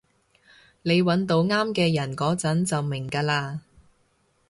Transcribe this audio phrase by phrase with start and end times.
[0.81, 3.59] 你搵到啱嘅人嗰陣就明㗎喇